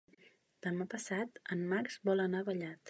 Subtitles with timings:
[0.67, 2.79] Demà passat en Max vol anar a Vallat.